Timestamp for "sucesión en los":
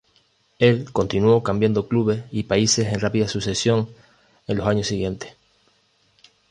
3.27-4.65